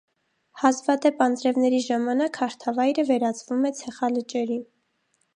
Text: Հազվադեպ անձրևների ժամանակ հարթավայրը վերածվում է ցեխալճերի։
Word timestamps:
Հազվադեպ 0.59 1.19
անձրևների 1.25 1.81
ժամանակ 1.87 2.39
հարթավայրը 2.43 3.05
վերածվում 3.09 3.69
է 3.71 3.73
ցեխալճերի։ 3.81 4.57